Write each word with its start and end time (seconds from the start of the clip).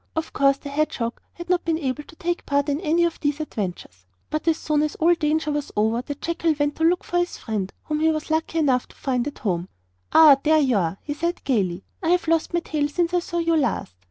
Of 0.15 0.33
course 0.33 0.57
the 0.57 0.69
hedgehog 0.69 1.21
had 1.33 1.47
not 1.47 1.63
been 1.63 1.77
able 1.77 2.01
to 2.05 2.15
take 2.15 2.47
part 2.47 2.69
in 2.69 2.81
any 2.81 3.03
of 3.03 3.19
these 3.19 3.39
adventures; 3.39 4.07
but 4.31 4.47
as 4.47 4.57
soon 4.57 4.81
as 4.81 4.95
all 4.95 5.13
danger 5.13 5.51
was 5.51 5.71
over, 5.77 6.01
the 6.01 6.15
jackal 6.15 6.55
went 6.57 6.75
to 6.77 6.83
look 6.83 7.03
for 7.03 7.19
his 7.19 7.37
friend, 7.37 7.71
whom 7.83 7.99
he 7.99 8.09
was 8.09 8.31
lucky 8.31 8.57
enough 8.57 8.87
to 8.87 8.95
find 8.95 9.27
at 9.27 9.37
home. 9.37 9.69
'Ah, 10.11 10.37
there 10.41 10.57
you 10.57 10.75
are,' 10.77 10.97
he 11.03 11.13
said 11.13 11.43
gaily. 11.43 11.83
'I 12.01 12.09
have 12.09 12.27
lost 12.27 12.51
my 12.51 12.61
tail 12.61 12.87
since 12.87 13.13
I 13.13 13.19
saw 13.19 13.37
you 13.37 13.55
last. 13.55 13.95